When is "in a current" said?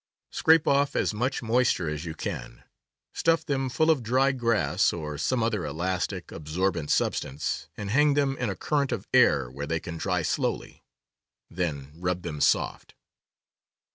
8.39-8.91